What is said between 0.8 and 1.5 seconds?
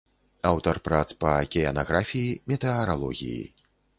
прац па